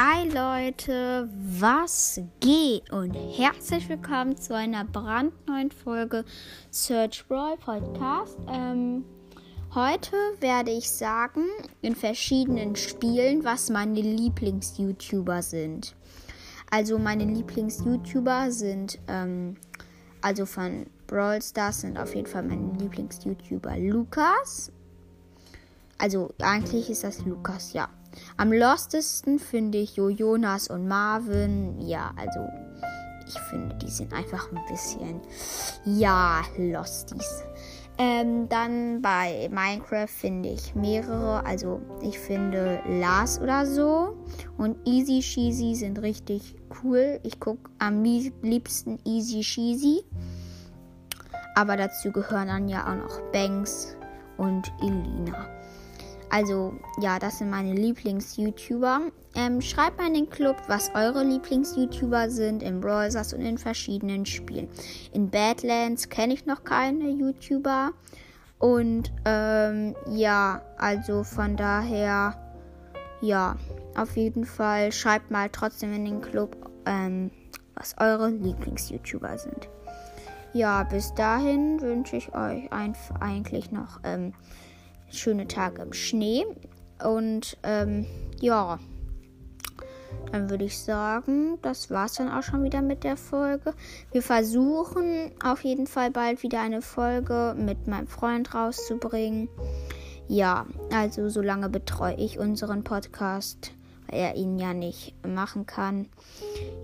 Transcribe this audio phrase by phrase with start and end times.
[0.00, 1.28] Hi Leute,
[1.58, 2.88] was geht?
[2.92, 6.24] Und herzlich willkommen zu einer brandneuen Folge
[6.70, 8.38] Search Brawl Podcast.
[8.46, 9.04] Ähm,
[9.74, 11.46] heute werde ich sagen,
[11.82, 15.96] in verschiedenen Spielen, was meine Lieblings-YouTuber sind.
[16.70, 19.56] Also meine Lieblings-YouTuber sind, ähm,
[20.20, 24.70] also von Brawl Stars sind auf jeden Fall meine Lieblings-YouTuber Lukas.
[25.98, 27.88] Also eigentlich ist das Lukas, ja.
[28.36, 31.80] Am lostesten finde ich Jo Jonas und Marvin.
[31.80, 32.40] Ja, also
[33.26, 35.20] ich finde, die sind einfach ein bisschen,
[35.84, 37.44] ja, Losties.
[38.00, 41.44] Ähm, dann bei Minecraft finde ich mehrere.
[41.44, 44.16] Also ich finde Lars oder so
[44.56, 47.18] und Easy Cheesy sind richtig cool.
[47.24, 50.04] Ich gucke am liebsten Easy Cheesy.
[51.56, 53.96] Aber dazu gehören dann ja auch noch Banks
[54.36, 55.48] und Elina.
[56.30, 59.00] Also ja, das sind meine Lieblings-YouTuber.
[59.34, 64.26] Ähm, schreibt mal in den Club, was eure Lieblings-YouTuber sind in Brawl und in verschiedenen
[64.26, 64.68] Spielen.
[65.12, 67.92] In Badlands kenne ich noch keine YouTuber.
[68.58, 72.36] Und ähm, ja, also von daher,
[73.20, 73.56] ja,
[73.96, 77.30] auf jeden Fall schreibt mal trotzdem in den Club, ähm,
[77.74, 79.68] was eure Lieblings-YouTuber sind.
[80.52, 84.32] Ja, bis dahin wünsche ich euch einfach eigentlich noch ähm,
[85.10, 86.44] schöne Tage im Schnee.
[87.02, 88.06] Und ähm,
[88.40, 88.78] ja,
[90.32, 93.74] dann würde ich sagen, das war es dann auch schon wieder mit der Folge.
[94.12, 99.48] Wir versuchen auf jeden Fall bald wieder eine Folge mit meinem Freund rauszubringen.
[100.26, 103.72] Ja, also solange betreue ich unseren Podcast,
[104.08, 106.08] weil er ihn ja nicht machen kann.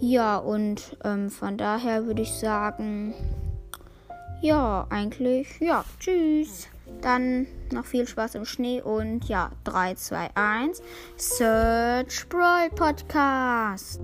[0.01, 3.13] Ja, und ähm, von daher würde ich sagen,
[4.41, 6.69] ja, eigentlich, ja, tschüss.
[7.01, 10.83] Dann noch viel Spaß im Schnee und ja, 3, 2, 1.
[11.17, 14.01] Search Brawl Podcast.